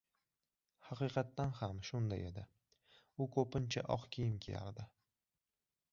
[0.87, 2.47] Haqiqatan ham, shunday edi.
[3.25, 4.89] U ko‘pincha oq kiyim kiyardi.